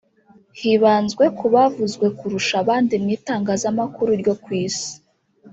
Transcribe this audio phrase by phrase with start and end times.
[0.59, 4.91] hibanzwe ku bavuzwe kurusha abandi mu itangazamakuru ryo ku isi